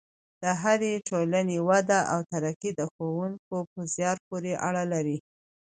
د 0.41 0.43
هرې 0.61 0.93
ټولنې 1.09 1.57
وده 1.69 1.99
او 2.13 2.19
ترقي 2.31 2.71
د 2.75 2.81
ښوونکو 2.93 3.55
په 3.71 3.79
زیار 3.93 4.17
پورې 4.27 4.53
اړه 4.67 4.83
لري. 4.93 5.17